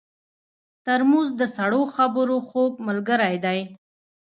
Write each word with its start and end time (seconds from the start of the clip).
ترموز 0.85 1.29
د 1.39 1.41
سړو 1.55 1.81
خبرو 1.95 2.37
خوږ 2.47 2.73
ملګری 2.87 3.35
دی. 3.45 3.59